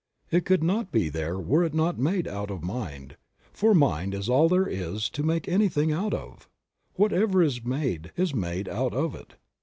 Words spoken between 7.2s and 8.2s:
is made